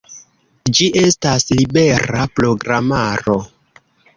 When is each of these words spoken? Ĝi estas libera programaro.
Ĝi 0.77 0.87
estas 1.01 1.45
libera 1.59 2.27
programaro. 2.41 3.37